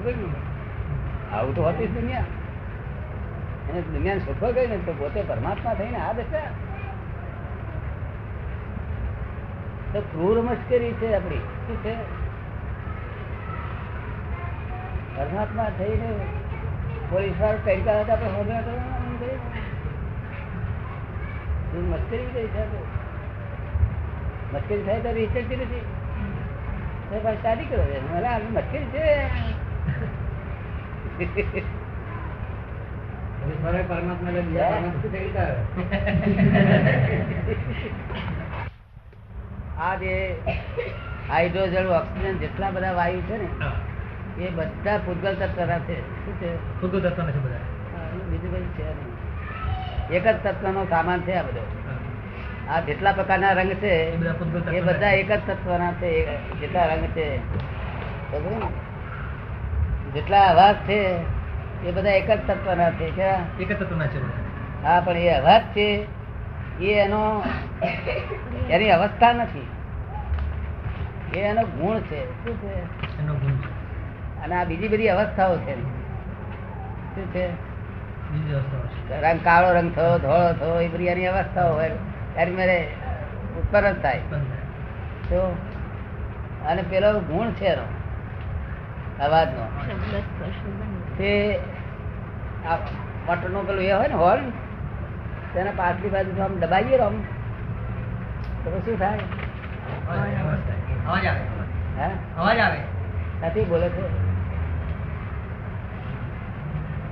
આવું 1.35 1.55
તો 1.55 1.61
હતી 1.69 1.87
દુનિયા 1.87 2.23
અને 3.69 3.81
દુનિયાને 3.81 4.19
સુખો 4.19 4.51
ગઈ 4.51 4.67
ને 4.67 4.77
તો 4.77 4.93
પોતે 4.93 5.21
પરમાત્મા 5.21 5.73
થઈને 5.73 5.97
આ 5.97 6.13
દશા. 6.13 6.39
તો 9.93 10.01
ક્રૂર 10.01 10.41
મશ્કરી 10.41 10.91
છે 10.91 11.13
આપણી. 11.13 11.37
શું 11.37 11.77
છે? 11.83 11.93
પરમાત્મા 15.17 15.69
થઈને 15.77 16.09
પોલીસ 17.09 17.41
વાળો 17.41 17.57
કઈ 17.65 17.81
હતા 18.01 18.15
ને. 18.15 18.27
ક્રૂર 21.71 21.83
મશ્કરી 21.83 22.25
ગઈ 22.25 22.47
છે 22.47 22.63
મશ્કરી 24.53 24.83
થાય 24.83 24.99
તો 24.99 25.11
રિસર્ચ 25.11 25.51
નથી. 25.51 25.81
શાદી 27.41 27.65
કરો. 27.65 27.83
મશ્કરી 28.51 28.85
છે 28.85 29.01
પોલીસ 29.01 29.13
વાળાએ 31.15 31.15
પરમાત્માને 31.15 31.15
બીજા 31.17 31.31
પરમાત્મા 31.31 31.35
શું 31.35 31.35
થઈ 31.35 31.43
ગયા? 31.43 31.61
આ 39.79 39.95
જે 39.95 40.35
હાઇડ્રોજન 41.29 41.85
ઓક્સિજન 41.85 42.37
જેટલા 42.37 42.69
બધા 42.69 42.91
વાયુ 42.91 43.21
છે 43.21 43.37
ને 43.37 43.47
એ 44.43 44.49
બધા 44.49 44.97
પૂતગલ 44.97 45.33
તત્વના 45.33 45.79
છે. 45.79 46.25
શું 46.25 46.33
છે? 46.41 46.55
તત્વના 47.01 47.31
છે 47.31 47.37
બધા. 47.37 47.57
બીજું 48.29 48.51
કઈ 48.51 48.61
છે 48.61 48.83
નહીં. 48.83 50.11
એક 50.11 50.27
જ 50.27 50.35
તત્વનો 50.43 50.85
સામાન 50.89 51.21
છે 51.21 51.33
આ 51.33 51.41
બધો. 51.41 51.63
આ 52.69 52.79
જેટલા 52.79 53.11
પ્રકારના 53.11 53.51
રંગ 53.51 53.69
છે 53.69 53.93
એ 54.75 54.81
બધા. 54.81 55.11
એક 55.11 55.31
જ 55.31 55.39
તત્વના 55.47 55.91
છે 55.91 56.37
જેટલા 56.59 56.85
રંગ 56.85 57.03
છે? 57.03 57.37
જેટલા 60.13 60.45
અવાજ 60.45 60.75
છે 60.75 61.36
એ 61.85 61.91
બધા 61.91 62.09
એક 62.09 62.31
જ 62.31 62.47
તત્વના 62.47 62.91
છે. 62.91 63.03
એક 63.59 63.71
જ 63.71 63.79
તત્વના 63.79 64.07
છે. 64.07 64.47
હા 64.83 64.99
પણ 64.99 65.17
એ 65.17 65.29
અવાજ 65.29 65.61
છે 65.61 66.05
એ 66.81 66.93
એનો 66.93 67.43
એની 68.69 68.89
અવસ્થા 68.89 69.33
નથી. 69.33 69.67
એ 71.33 71.39
એનો 71.39 71.61
ગુણ 71.61 71.99
છે. 71.99 72.43
શું 72.43 72.57
છે? 72.57 72.73
એનો 73.19 73.33
ગુણ 73.33 73.51
છે. 73.51 74.41
અને 74.43 74.55
આ 74.55 74.63
બીજી 74.63 74.87
બધી 74.87 75.07
અવસ્થાઓ 75.07 75.57
છે. 75.57 75.75
શું 77.15 77.27
છે? 77.27 77.67
રંગ 79.21 79.39
કાળો 79.43 79.73
રંગ 79.73 79.95
થયો 79.95 80.19
ધોળો 80.19 80.53
થયો 80.53 80.81
એ 80.81 80.87
બધી 80.87 81.05
એની 81.05 81.25
અવસ્થાઓ 81.25 81.73
હોય. 81.73 81.89
ત્યારે 82.33 82.51
મેરે 82.51 82.87
ઉત્પન્ન 83.57 83.93
થાય. 83.93 84.19
તો 85.29 85.57
અને 86.65 86.81
પેલો 86.81 87.19
ગુણ 87.19 87.51
છે 87.51 87.65
એનો. 87.65 87.83
અવાજનો. 89.25 89.67
તે 91.17 91.29
મોટરનો 93.27 93.61
પેલું 93.61 93.83
એ 93.83 93.91
હોય 93.91 94.07
ને 94.07 94.13
હોલ 94.13 94.41
તેના 95.53 95.71
પાછલી 95.75 96.09
બાજુ 96.09 96.41
આમ 96.41 96.59
દબાવીએ 96.59 96.97
આમ. 96.97 97.15
તો 98.63 98.79
શું 98.85 98.99
થાય? 98.99 99.19
અવાજ 101.07 101.25
આવે. 101.25 101.43
હે? 101.99 102.09
અવાજ 102.37 102.59
આવે. 102.59 102.79
નથી 103.43 103.65
બોલે 103.65 103.89
છે. 103.89 104.03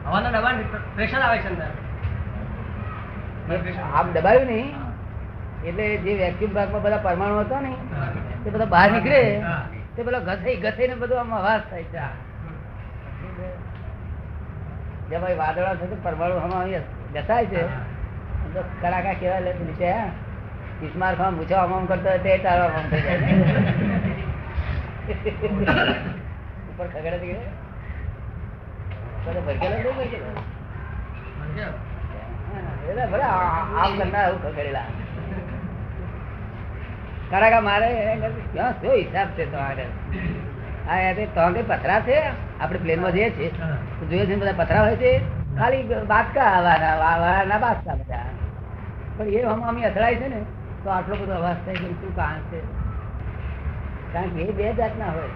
હવાના 0.05 0.31
દબાણ 0.35 0.57
પ્રેશર 0.95 1.21
આવે 1.21 1.37
છે 1.37 1.49
અંદર. 1.49 1.71
આમ 3.93 4.07
દબાયું 4.11 4.47
નહીં. 4.47 4.69
એટલે 5.65 5.85
જે 5.97 6.11
વેક્યુમ 6.13 6.53
ભાગમાં 6.53 6.81
બધા 6.81 6.97
પરમાણુ 6.97 7.39
હતા 7.39 7.61
ને. 7.61 7.73
તે 8.43 8.49
બધા 8.49 8.65
બહાર 8.65 8.87
નીકળે 8.91 9.21
તે 9.95 10.03
પેલા 10.03 10.19
ઘસાઈ 10.19 10.55
ઘસાઈ 10.55 10.87
ને 10.87 10.95
બધું 10.95 11.19
આમ 11.19 11.35
અવાજ 11.35 11.61
થાય 11.69 11.83
છે. 11.83 11.99
જે 15.09 15.15
ભાઈ 15.17 15.37
વાદળા 15.37 15.75
છે 15.79 15.85
પરમાણુ 16.03 16.55
અહીં 16.59 16.83
બેસાય 17.13 17.45
છે. 17.45 17.61
કડાકા 18.81 19.15
કેવા 19.21 19.39
લે 19.39 19.51
નીચે 19.59 19.87
હા. 19.91 20.09
કિસ્માર 20.79 21.13
ખામ 21.15 21.33
મૂછો 21.33 21.55
આમ 21.55 21.85
કરતો 21.85 22.09
હોય 22.09 22.21
તે 22.25 22.31
તારો 22.37 22.65
આમ 22.65 22.85
થઈ 22.89 23.03
જાય. 23.05 23.35
ઉપર 26.69 26.87
ખગડે 26.93 27.17
થઈ 27.17 27.31
ગયે? 27.31 27.49
ભરકેલા 29.45 29.79
બહુ 29.85 29.91
ભલે 33.11 33.25
આમ 33.25 33.91
કરનાર 33.99 34.25
આવું 34.25 34.41
ખગડેલા. 34.43 34.87
કડાકા 37.29 37.61
મારે 37.67 37.89
ક્યાં 38.53 38.73
શું 38.81 38.93
હિસાબ 38.95 39.29
છે 39.37 39.45
તો 39.51 39.57
આગળ 39.57 39.91
હા 40.87 41.13
તો 41.13 41.53
કઈ 41.53 41.63
પથરા 41.63 41.99
છે. 41.99 42.17
આપણે 42.59 42.79
પ્લેનમાં 42.79 43.11
જઈએ 43.11 43.29
છીએ. 43.29 43.51
જોઈએ 44.09 44.25
છે 44.25 44.35
બધા 44.35 44.51
પથરા 44.57 44.81
હોય 44.81 44.95
છે. 44.95 45.11
ખાલી 45.57 45.83
બાદકા 45.83 46.61
વાળાના 46.99 47.57
બાસકા 47.57 47.95
બધા. 47.95 48.25
પણ 49.17 49.27
એ 49.27 49.43
હમ 49.43 49.61
અમે 49.61 49.83
અથડાય 49.83 50.15
છે 50.15 50.27
ને 50.27 50.41
તો 50.83 50.89
આટલો 50.89 51.15
બધો 51.15 51.33
અવાજ 51.33 51.55
થાય 51.65 51.75
કે 51.75 51.87
શું 51.91 52.15
કારણ 52.15 52.43
છે? 52.51 52.61
કારણ 54.13 54.29
કે 54.29 54.41
એ 54.41 54.51
બે 54.51 54.73
જાતના 54.73 55.11
હોય. 55.11 55.33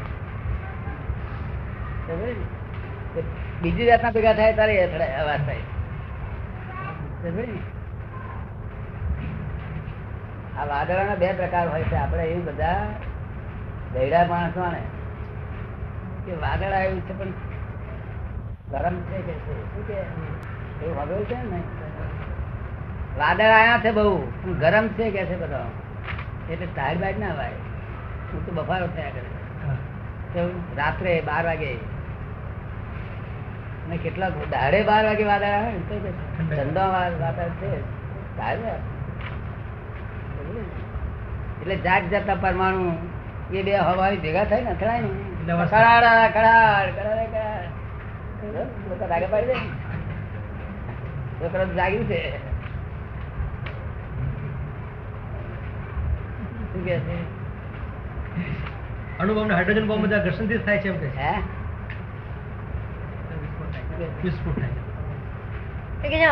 બીજી 3.62 3.86
જાતના 3.86 4.12
ભેગા 4.12 4.34
થાય 4.34 4.54
ત્યારે 4.54 4.84
અથડાય 4.84 5.16
અવાજ 5.16 5.42
થાય. 5.46 5.64
આ 10.60 10.66
વાદળાના 10.66 11.16
બે 11.16 11.34
પ્રકાર 11.34 11.70
હોય 11.70 11.84
છે. 11.84 11.96
આપણે 11.96 12.24
એ 12.24 12.40
બધા 12.40 12.78
ગયડા 13.94 14.26
માણસો 14.26 14.66
ને 14.72 14.82
કે 16.26 16.32
વાદળ 16.32 16.72
આવ્યું 16.72 17.02
છે 17.02 17.20
પણ 17.20 17.26
ગરમ 18.72 18.96
છે 18.96 19.18
કે 19.18 19.32
શું? 19.32 19.88
કે? 19.88 19.94
એવું 19.94 20.96
વગર 20.96 21.24
છે 21.24 21.44
ને? 21.44 21.62
વાદળ 23.18 23.46
આવ્યા 23.46 23.80
છે 23.80 23.92
બહુ 23.92 24.26
પણ 24.26 24.54
ગરમ 24.54 24.88
છે 24.88 25.12
કે 25.12 25.26
છે 25.26 25.36
બધા? 25.36 25.66
એટલે 26.52 26.66
ટાયર 26.66 26.98
બાજ 26.98 27.20
ના 27.20 27.34
વાય. 27.34 27.50
હું 28.34 28.46
તો 28.46 28.52
બફારો 28.52 28.88
થયા 28.88 29.10
કરે. 29.10 30.48
રાત્રે 30.76 31.22
બાર 31.22 31.46
વાગે. 31.46 31.74
અને 33.86 33.98
કેટલાક 33.98 34.32
દાડે 34.50 34.84
બાર 34.84 35.06
વાગે 35.06 35.24
વાદળ 35.24 35.46
આવે 35.46 35.72
ને 35.72 35.80
તો 35.80 35.96
વાદળ 35.96 36.56
ઠંડો 36.56 36.80
વા- 36.80 37.22
વાતાવરણ 37.22 37.50
છે. 37.50 38.00
એટલે 41.62 41.76
જાત 41.76 42.04
જાતના 42.04 42.36
પરમાણુ 42.36 42.98
એ 43.54 43.64
બે 43.64 43.78
હવાની 43.78 44.18
ભેગા 44.18 44.44
થાય 44.44 44.62
ને 44.62 44.72
અથડાય 44.72 45.02
ને. 45.02 45.29
લોકો 48.90 49.06
પાડી 49.32 49.46
દે 49.46 49.54
છોકરો 51.40 51.66
જાગ્યું 51.66 52.06
છે 52.06 52.40
શું 56.74 56.86
કે 56.86 57.00
છે 57.00 57.18
અણુબોમ્બ 59.20 59.52
હાઇડ્રોજન 59.52 59.88
બોમ્બ 59.88 60.06
બધા 60.06 60.18
ઘર્ષણથી 60.18 60.58
થાય 60.58 60.78
છે 60.78 60.90
એમ 60.90 60.94
કે 60.94 61.00
છે. 61.00 61.34
વિસ્ફોટ 64.24 64.60
થાય 64.60 64.70
છે. 64.70 64.82
તો 66.02 66.10
કે 66.10 66.10
જે 66.10 66.26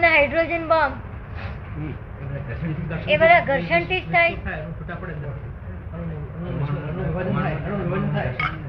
ને 0.00 0.08
હાઇડ્રોજન 0.08 0.68
બોમ્બ 0.68 0.94
એ 3.08 3.16
બધા 3.16 3.44
ઘર્ષણથી 3.44 4.00
જ 4.00 4.12
થાય? 4.12 4.34
છૂટા 4.34 4.94
પડે 4.94 5.12
જ 5.12 5.18
નહીં. 5.18 5.30
અણુનું- 5.92 6.36
અણુનું 6.36 6.58
વિસ્ફોટ- 6.58 6.82
અણુનું 6.82 7.06
વિભાજન 7.06 7.42
થાય. 7.42 7.54
અણુનું 7.54 7.92
વિભાજન 7.92 8.12
થાય. 8.12 8.26
જે 8.26 8.32
શક્તિ 8.32 8.56
છે, 8.56 8.62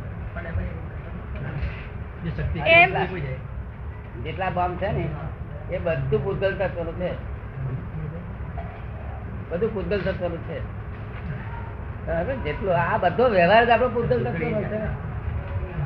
એમ? 2.24 2.92
જેટલા 4.24 4.50
બોમ્બ 4.50 4.80
છે 4.80 4.90
ને 4.92 5.06
એ 5.70 5.78
બધું 5.78 6.20
ભૂતગલ 6.24 6.54
તત્વનું 6.60 6.96
છે. 7.00 7.12
બધું 9.50 9.70
ભૂતગલ 9.74 10.00
તત્વનું 10.00 10.42
છે? 10.48 10.58
જેટલું 12.46 12.76
આ 12.76 12.98
બધો 12.98 13.26
વ્યવહાર 13.30 13.66
જ 13.66 13.70
આપણો 13.72 13.90
ભૂતગલ 13.90 14.20
તત્વનો 14.26 14.62
છે. 14.72 14.80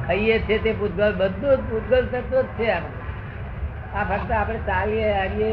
ખાઈએ 0.08 0.36
છે 0.48 0.56
તે 0.63 0.72
ભૂતગલ 0.74 1.12
બધું 1.13 1.56
જ 1.58 1.62
ભૂતગલ 1.70 2.03
તત્વ 2.12 2.34
જ 2.34 2.46
છે 2.58 2.67
આ 2.72 2.82
આ 3.96 4.06
ફક્ત 4.06 4.32
આપણે 4.32 4.60
ચાલીએ 4.67 5.08
હારીએ 5.13 5.51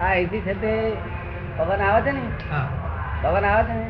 આ 0.00 0.08
અહીંથી 0.08 0.42
છે 0.46 0.54
તે 0.62 0.72
પવન 1.56 1.80
આવે 1.80 2.00
છે 2.02 2.12
ને. 2.12 2.24
પવન 3.22 3.44
આવે 3.44 3.62
છે 3.68 3.74
ને 3.74 3.86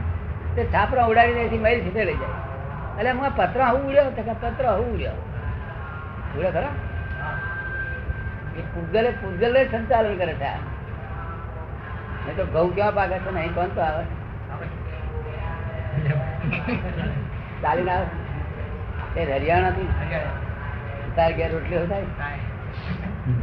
તે 0.54 0.62
છાપરા 0.74 1.08
ઉડાડીને 1.10 1.40
અહીંથી 1.40 1.64
મરી 1.64 1.82
સીધે 1.86 2.02
લઈ 2.04 2.20
જાય. 2.22 2.38
એટલે 2.98 3.10
હું 3.10 3.34
પત્ર 3.38 3.60
હું 3.72 3.82
ઉડ્યો? 3.88 4.10
પત્ર 4.16 4.66
હું 4.76 4.88
ઉડ્યો? 4.94 5.16
ઉડ્યો 6.36 6.50
ખરા? 6.50 6.74
એ 8.56 8.60
પૂજલે 8.74 9.10
પૂજલે 9.10 9.60
સંચાલન 9.64 10.16
કરે 10.16 10.34
છે. 10.34 10.52
નહીં 12.24 12.36
તો 12.36 12.44
ઘઉં 12.44 12.74
ક્યાં 12.74 12.94
પાકે 12.94 13.18
છે? 13.18 13.30
નહીં 13.30 13.54
કોણ 13.54 13.68
તો 13.68 13.80
આવે. 13.80 14.04
ચાલીને 17.62 17.92
આવે. 17.92 18.06
તે 19.14 19.20
હરિયાણાથી 19.24 19.88
તાર 21.16 21.32
ઘેર 21.32 21.50
રોટલીઓ 21.52 21.86
થાય 21.86 22.06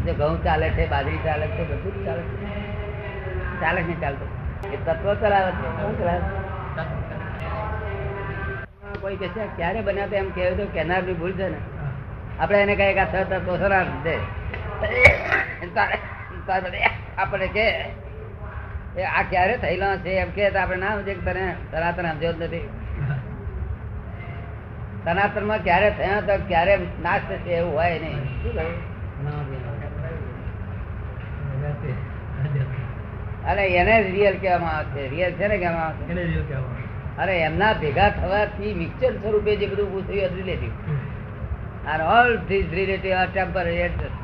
જે 0.06 0.14
ઘઉં 0.14 0.44
ચાલે 0.44 0.70
છે, 0.70 0.90
બાજરી 0.90 1.18
ચાલે 1.18 1.48
છે, 1.48 1.64
બધું 1.64 1.94
જ 1.96 2.06
ચાલે 2.06 2.22
છે. 2.22 2.36
ચાલે 3.62 3.82
છે 3.84 4.02
ચાલતું. 4.02 4.30
એ 4.74 4.78
તત્વ 4.86 5.14
ચલાવે 5.14 5.52
છે. 5.52 5.68
શું 5.78 5.94
ચલાવે? 6.00 6.22
કોઈ 9.02 9.16
કે 9.16 9.28
છે, 9.28 9.44
ક્યારે 9.56 9.82
બન્યા 9.82 10.08
તો 10.08 10.16
એમ 10.16 10.30
કહેવું 10.30 10.58
તો 10.58 10.66
કેનાર 10.74 11.02
બી 11.02 11.14
ભૂલ 11.14 11.32
છે 11.32 11.50
ને. 11.50 11.60
આપણે 12.40 12.62
એને 12.62 12.76
કહીએ 12.76 12.94
કે 12.94 13.00
આ 13.00 13.06
છ 13.06 13.30
તત્વો 13.30 13.58
છે 13.58 13.64
આપણે 17.18 17.48
કે 17.48 17.86
એ 18.98 19.04
આ 19.04 19.24
ક્યારે 19.30 19.58
થયેલો 19.58 19.98
છે? 19.98 20.10
એમ 20.10 20.30
કે 20.30 20.50
આપણે 20.50 20.78
ના 20.78 20.96
સમજે 20.96 21.14
કે 21.14 21.32
તને 21.32 21.56
સનાતન 21.72 22.12
સમજો 22.12 22.34
જ 22.34 22.44
નથી. 22.44 22.70
સનાતનમાં 25.06 25.58
ક્યારે 25.58 25.90
થયા 25.90 26.22
તો 26.22 26.34
ક્યારે 26.48 26.78
નાશ 26.78 27.22
થશે 27.30 27.50
એવું 27.50 27.74
હોય 27.74 28.00
નહીં. 28.00 28.44
શું 28.44 28.54
કહ્યું? 28.54 28.96
અને 33.46 33.66
એને 33.66 34.12
રિયલ 34.12 34.38
કહેવામાં 34.38 34.78
આવે 34.78 34.92
છે. 34.92 35.10
રિયલ 35.10 35.32
છે 35.32 35.48
ને 35.48 35.58
કહેવામાં 35.58 35.88
આવે. 35.88 36.06
છે? 36.06 36.56
અને 37.18 37.40
એમના 37.40 37.74
ભેગા 37.74 38.10
થવાથી 38.10 38.74
મિક્સર 38.74 39.12
સ્વરૂપે 39.12 39.56
જે 39.56 39.68
બધું 39.68 39.92
પૂછ્યું 39.92 40.26
હતું 40.26 40.38
relative 40.38 40.72
and 41.94 42.02
all 42.12 42.30
these 42.50 42.70
relative 42.80 43.14
are 43.22 43.30
temporary 43.40 43.82
adjustments. 43.88 44.24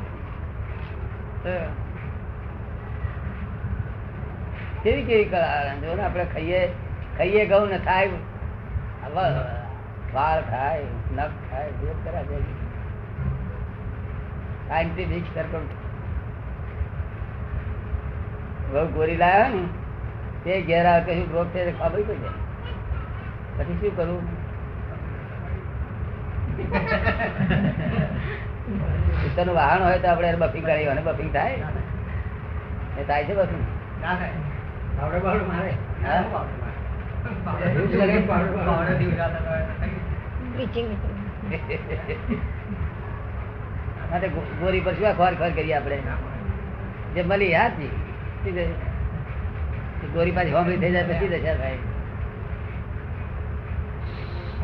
કેવી 4.84 5.04
કેવી 5.10 5.28
કળા 5.34 5.76
જો 5.84 5.91
ને 6.00 6.04
આપણે 6.08 6.26
ખાઈએ 6.34 6.62
ખાઈએ 7.17 7.43
ઘઉં 7.52 7.67
ને 7.74 7.80
થાય 7.88 8.08
વાળ 10.15 10.41
થાય 10.52 10.88
નખ 11.17 11.36
થાય 11.50 11.71
જે 11.82 11.91
કરા 12.06 12.24
જાય 12.32 12.56
સાયન્ટિફિક 14.69 15.26
સર્કલ 15.36 15.65
બહુ 18.74 18.84
ગોરી 18.97 19.19
લાવ્યા 19.24 19.54
ને, 19.56 19.63
તે 20.43 20.54
ઘેરા 20.69 21.00
કશું 21.08 21.28
રોગ 21.38 21.47
છે 21.56 21.62
ખબર 21.80 22.02
પડી 22.08 22.21
જાય? 22.24 22.39
પછી 23.58 23.78
શું 23.82 23.93
કરવું 23.97 24.24
પિત્તરનું 29.24 29.56
વાહન 29.56 29.84
હોય 29.84 30.00
તો 30.00 30.08
આપણે 30.08 30.36
બફિંગ 30.36 30.65
કરીએ 30.65 30.86
અને 30.86 31.02
બફિંગ 31.02 31.34
થાય? 31.34 31.58
એ 33.00 33.04
થાય 33.04 33.24
છે 33.24 33.36
બફિંગ. 33.36 33.65
હા? 34.04 34.17
ગોરી 44.62 44.80
પર 44.80 44.93
શું 44.93 45.17
ખોર 45.17 45.34
ખોર 45.34 45.50
કરીએ 45.50 45.74
આપણે? 45.74 45.97
જે 47.15 47.21
મળી? 47.21 47.54
એ 47.54 47.69
ગોરી 50.13 50.32
પાછી 50.32 50.52
હોમરી 50.52 50.78
થઈ 50.78 50.91
જાય 50.91 51.04
પછી 51.04 51.28
દશા 51.28 51.56
થાય. 51.56 51.78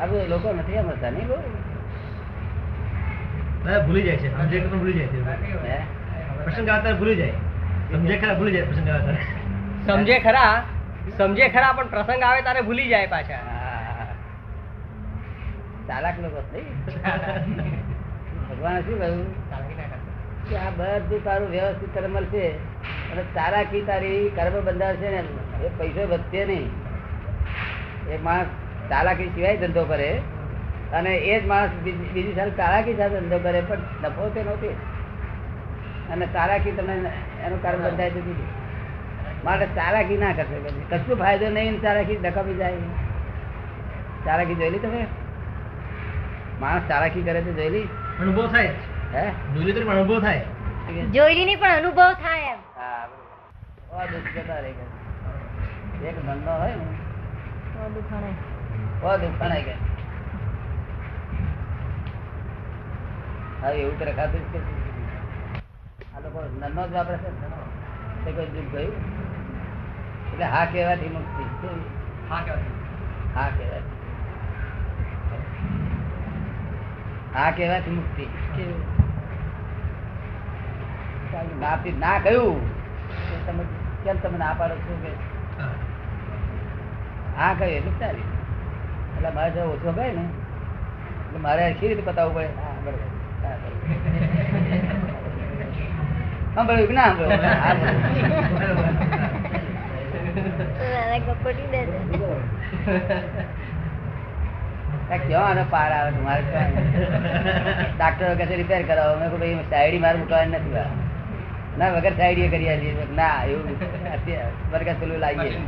આ 0.02 0.06
બધું 0.06 0.30
લોકો 0.30 0.52
નથી 0.52 0.74
સમજતા 0.74 1.10
નહીં 1.10 1.28
બહુ 1.28 1.36
ભૂલી 3.86 4.04
જાય 4.04 4.18
છે. 4.18 4.30
સમજે 4.38 4.60
કે 4.60 4.68
ભૂલી 4.68 4.94
જાય 4.94 5.08
છે. 5.08 5.20
પ્રસંગ 6.44 6.70
આવતા 6.70 6.94
ભૂલી 6.94 7.16
જાય. 7.16 7.32
સમજે 7.92 8.16
ખરા 8.18 8.34
ભૂલી 8.34 8.52
જાય 8.52 8.64
પ્રસંગ 8.64 8.90
આવતા. 8.90 9.16
સમજે 9.86 10.20
ખરા 10.20 10.64
સમજે 11.18 11.46
ખરા 11.50 11.72
પણ 11.74 11.88
પ્રસંગ 11.88 12.24
આવે 12.24 12.42
તારે 12.42 12.62
ભૂલી 12.62 12.88
જાય 12.88 13.08
પાછા. 13.08 13.42
ચાલાક 15.88 16.16
લોકો 16.20 16.42
ભગવાને 18.50 18.82
શું 18.82 19.00
કહ્યું? 19.00 19.28
કે 20.50 20.56
આ 20.58 20.70
બધું 20.70 21.24
તારું 21.24 21.50
વ્યવસ્થિત 21.50 21.92
કર્મ 21.94 22.16
છે 22.24 22.46
અને 23.12 23.24
ચાલાકી 23.36 23.82
તારી 23.82 24.32
કર્મ 24.36 24.56
બંધાશે 24.66 25.10
ને 25.10 25.22
એ 25.66 25.68
પૈસો 25.78 26.04
વધશે 26.14 26.42
નહીં. 26.46 26.68
એ 28.10 28.18
માણસ 28.18 28.50
ચાલાકી 28.90 29.30
સિવાય 29.36 29.58
ધંધો 29.58 29.84
કરે. 29.84 30.10
અને 30.94 31.16
એ 31.16 31.40
જ 31.40 31.48
માણસ 31.48 31.70
બીજી 31.84 31.98
બીજી 31.98 32.34
તારાકી 32.58 32.94
સાથે 32.94 33.20
ધંધો 33.20 33.40
કરે 33.40 33.62
પણ 33.62 33.78
નફો 33.78 34.32
તે 34.36 34.44
નહોતી. 34.44 34.68
અને 36.12 36.26
તારાકી 36.26 36.72
તમે 36.72 36.94
એનું 37.46 37.62
કર્મ 37.62 37.84
બંધાય 37.84 38.10
તો 38.10 38.22
દીધું 38.22 38.46
માટે 39.46 39.66
તારાકી 39.66 40.18
ના 40.18 40.34
કરશે. 40.34 40.98
કશું 40.98 41.18
ફાયદો 41.18 41.50
નહીં 41.50 41.82
તારાકી 41.82 42.16
ચાલાકી 42.16 42.56
જાય. 42.56 42.74
તારાકી 44.26 44.56
જોયેલી 44.56 44.80
તમે? 44.80 45.08
માણસ 46.60 46.82
તારાકી 46.88 47.22
કરે 47.22 47.42
તો 47.42 47.54
જોયેલી? 47.54 47.82
અનુભવ 48.20 48.48
થાય. 48.48 48.68
હે? 49.16 49.32
જોયેલી 49.54 49.72
તો 49.72 49.88
પણ 49.88 49.94
અનુભવ 49.94 50.22
થાય. 50.22 50.46
જોયેલી 51.14 51.46
નહીં 51.46 51.60
પણ 51.60 51.70
અનુભવ 51.70 52.14
થાય 52.14 52.40
એમ. 52.42 52.58
હા 52.78 54.06
દુઃખ 54.06 54.38
જતા 54.38 54.60
રહે. 54.60 54.72
ગયા. 54.72 56.10
એક 56.10 56.26
ધંધો 56.26 56.52
હોય 56.52 56.76
ને. 56.76 56.86
દુખાણે 57.94 58.32
બહુ 59.02 59.18
દુઃખ 59.18 59.54
ગયા 59.66 59.87
હવે 63.60 63.72
એવું 63.78 63.98
તો 64.00 64.06
રખાતું 64.06 64.44
જ 64.44 64.52
કે 64.54 64.60
આ 66.14 66.20
લોકો 66.24 66.40
નન્નો 66.54 66.84
જ 66.86 66.94
વાપરે 66.94 67.18
છે 68.24 68.30
કોઈ 68.32 68.50
દુઃખ 68.54 68.72
ગયું 68.72 68.94
એટલે 70.24 70.46
હા 70.48 70.66
કહેવાથી 70.68 71.12
મુક્તિ? 71.12 71.44
હા 72.30 72.42
કહેવાથી 72.42 72.76
હા 73.36 73.50
કહેવાથી. 73.52 73.96
હા 77.34 77.52
કહેવાથી 77.54 77.94
મુક્તિ. 77.94 78.26
નાથી 81.58 81.94
ના 81.96 82.18
કહ્યું. 82.20 82.60
તમે 83.46 83.64
કેમ 84.04 84.18
તમે 84.20 84.38
ના 84.38 84.54
પાડો 84.56 84.76
છો 84.84 84.94
કે? 85.04 85.12
હા. 85.58 85.74
હા 87.36 87.52
કહ્યું 87.56 87.78
એટલે 87.80 87.94
ચાલી 88.00 88.28
એટલે 89.10 89.30
મારે 89.32 89.52
જો 89.56 89.70
ઓછો 89.72 89.92
ગયો 89.94 90.14
ને. 90.14 90.26
એટલે 91.20 91.40
મારે 91.40 91.64
કેવી 91.74 91.90
રીતે 91.92 92.08
બતાવવું 92.08 92.36
પડે? 92.38 92.52
હા 92.58 92.68
હા, 92.68 92.82
બરોબર. 92.84 93.17
કહે 93.38 93.54
રિપેર 108.56 108.82
કરાવો 108.88 109.14
મેં 109.20 109.28
કહ્યું 109.28 109.40
ભાઈ 109.40 109.64
સાઈડી 109.70 110.00
મારે 110.00 110.18
મૂકવાની 110.18 110.52
નથી. 110.52 110.86
ના 111.78 111.90
વગર 111.90 112.14
સાઈડી 112.14 112.50
કરી 112.50 112.70
આલીએ 112.70 112.94
ના 113.16 113.44
એવું 113.44 113.66
અત્યારે 114.14 114.94
પેલું 114.94 115.18
લાવીએ. 115.18 115.60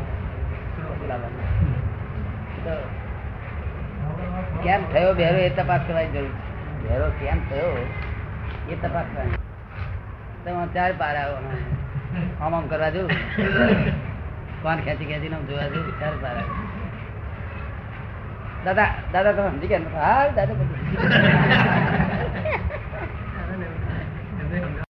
કેમ 4.63 4.81
થયો 4.93 5.13
બેરો 5.13 5.37
એ 5.37 5.49
તપાસ 5.49 5.81
કરવાની 5.87 6.07
જરૂર 6.07 6.29
છે 6.29 6.48
બેરો 6.83 7.07
કેમ 7.19 7.39
થયો? 7.49 7.71
એ 8.69 8.75
તપાસ 8.75 9.07
કરવાની. 9.13 9.39
તમે 10.45 10.67
ચાર 10.73 10.91
પાર 10.97 11.15
આવો 11.15 11.37
આમ 12.41 12.55
આમ 12.55 12.67
કરવા 12.67 12.89
જવું. 12.89 13.11
કોણ 14.61 14.75
ખેંચી 14.75 15.05
ખેંચીને 15.05 15.35
આમ 15.35 15.45
જોવા 15.45 15.67
જવું? 15.67 15.99
ચાર 15.99 16.13
પાર 16.21 16.35
આવે. 16.37 16.53
દાદા 18.65 18.89
દાદા, 19.13 19.31
તમે 19.31 19.49
સમજી 19.49 19.67
ગયા 19.67 19.99
હા 19.99 20.27
દાદા 20.35 20.55